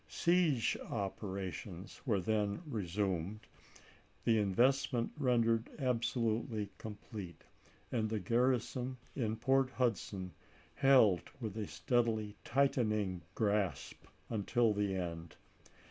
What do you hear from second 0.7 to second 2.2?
operations were